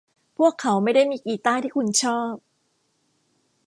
[0.37, 2.35] พวกเขาไม่ได้มีกีตาร์ที่คุณชอบ?